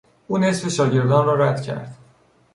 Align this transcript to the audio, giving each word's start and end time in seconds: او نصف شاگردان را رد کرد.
او 0.27 0.37
نصف 0.37 0.67
شاگردان 0.67 1.25
را 1.25 1.35
رد 1.35 1.61
کرد. 1.61 1.97